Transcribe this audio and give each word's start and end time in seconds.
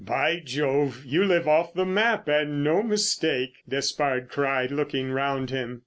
"By 0.03 0.41
Jove, 0.43 1.03
you 1.05 1.23
live 1.25 1.47
off 1.47 1.75
the 1.75 1.85
map, 1.85 2.27
and 2.27 2.63
no 2.63 2.81
mistake!" 2.81 3.51
Despard 3.69 4.29
cried 4.29 4.71
looking 4.71 5.11
round 5.11 5.51
him. 5.51 5.79